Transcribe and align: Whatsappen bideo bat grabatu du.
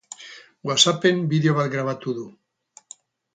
Whatsappen 0.69 1.21
bideo 1.33 1.53
bat 1.59 1.69
grabatu 1.75 2.15
du. 2.21 2.25